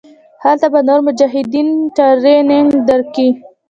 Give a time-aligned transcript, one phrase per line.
[0.43, 3.27] هلته به نور مجاهدين ټرېننگ درکي.